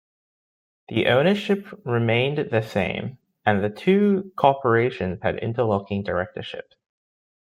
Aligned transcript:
The 0.89 1.09
ownership 1.09 1.67
remained 1.85 2.49
the 2.49 2.63
same, 2.63 3.19
and 3.45 3.63
the 3.63 3.69
two 3.69 4.33
corporations 4.35 5.19
had 5.21 5.37
interlocking 5.37 6.01
directorships. 6.01 6.75